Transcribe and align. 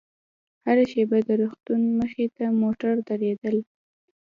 هره 0.65 0.83
شېبه 0.91 1.17
د 1.27 1.29
روغتون 1.41 1.81
مخې 1.99 2.25
ته 2.35 2.45
موټر 2.61 2.93
درېدل. 3.09 3.57